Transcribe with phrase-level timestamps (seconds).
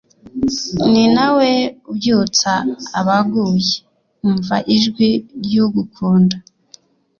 [0.91, 1.49] Ninawe
[1.89, 2.51] ubyutsa
[2.99, 3.73] abaguye
[4.27, 5.09] umva ijwi
[5.43, 6.35] ryugukunda